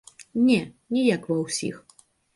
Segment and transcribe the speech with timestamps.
[0.47, 0.55] Не,
[0.95, 1.75] не як ва ўсіх.